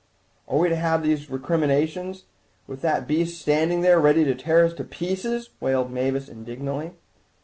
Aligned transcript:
"Are 0.47 0.57
we 0.57 0.67
to 0.67 0.75
have 0.75 1.01
all 1.01 1.05
these 1.05 1.29
recriminations 1.29 2.23
with 2.65 2.81
that 2.81 3.07
beast 3.07 3.39
standing 3.39 3.81
there 3.81 3.99
ready 3.99 4.23
to 4.23 4.33
tear 4.33 4.65
us 4.65 4.73
to 4.73 4.83
pieces?" 4.83 5.49
wailed 5.59 5.91
Mavis 5.91 6.27
indignantly. 6.27 6.93